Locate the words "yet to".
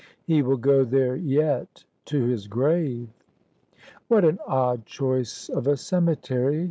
1.15-2.23